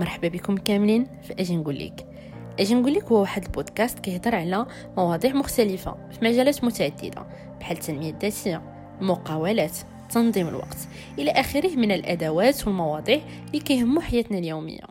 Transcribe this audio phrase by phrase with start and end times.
[0.00, 2.06] مرحبا بكم كاملين في أجي نقول لك.
[2.60, 7.26] أجي نقول لك هو واحد البودكاست كيهضر على مواضيع مختلفة في مجالات متعددة
[7.60, 8.62] بحال التنمية الذاتية
[9.00, 9.72] المقاولات
[10.10, 10.76] تنظيم الوقت
[11.18, 14.84] إلى آخره من الأدوات والمواضيع اللي كيهموا حياتنا اليومية.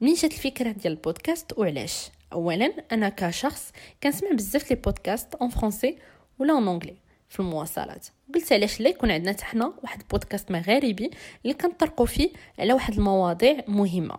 [0.00, 3.72] منين جات الفكرة ديال البودكاست وعلاش؟ اولا أنا كشخص
[4.02, 5.98] كنسمع بزاف les podcasts en français
[6.38, 6.96] ولا en anglais
[7.32, 8.06] في المواصلات.
[8.34, 11.10] قلت علاش لا يكون عندنا حنا واحد بودكاست مغاربي
[11.44, 14.18] اللي كنطرقوا فيه على واحد المواضيع مهمة.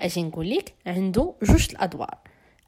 [0.00, 2.18] أجي نقول لك عنده جوج الأدوار.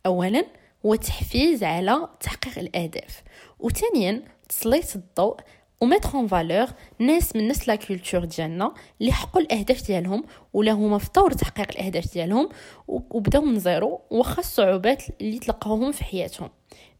[0.07, 0.45] اولا
[0.87, 3.23] هو تحفيز على تحقيق الأهداف.
[3.59, 5.37] وثانيا تسليط الضوء
[5.81, 6.67] و mettre en valeur
[6.99, 11.71] ناس من نفس la culture ديالنا اللي حققوا الأهداف ديالهم ولا هما في طور تحقيق
[11.71, 12.49] الأهداف ديالهم
[12.89, 16.51] وبداو من zéro واخا الصعوبات اللي تلقاوهم في حياتهم.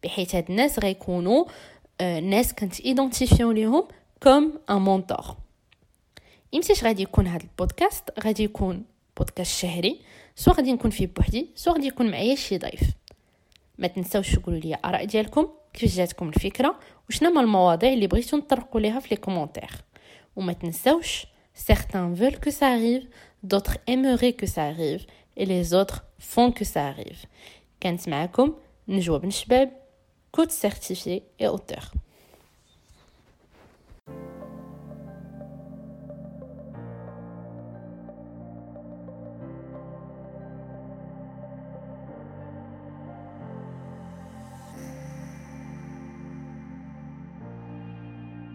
[0.05, 1.45] بحيث هاد الناس غيكونوا
[2.03, 3.89] ناس كنت identifi يو ليهم
[4.23, 5.37] comme un mentor
[6.55, 8.85] امتاش غادي يكون هذا البودكاست؟ غادي يكون
[9.17, 10.01] بودكاست شهري
[10.37, 12.81] سواء غادي نكون فيه بوحدي سواء غادي يكون معايا شي ضيف.
[13.79, 18.81] ما تنساوش تقولوا لي آراء ديالكم كيفاش جاتكم الفكرة وشنو هما المواضيع اللي بغيتو نطرقوا
[18.81, 19.71] ليها في les commentaires
[20.37, 21.27] وما تنساوش
[21.69, 23.07] certains veulent que ça arrive
[23.43, 27.27] d'autres aimeraient que ça arrive et les autres font que ça arrive.
[27.81, 28.55] كانت معكم
[28.89, 29.86] نجوى بن شباب.
[30.37, 31.93] Coach certifié et auteur